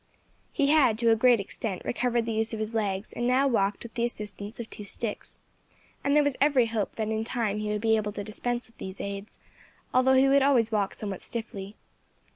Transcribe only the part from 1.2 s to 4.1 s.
extent, recovered the use of his legs, and now walked with the